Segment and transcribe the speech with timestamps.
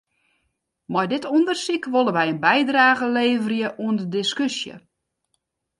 [0.91, 4.75] Mei dit ûndersyk wolle wy in bydrage leverje oan de diskusje.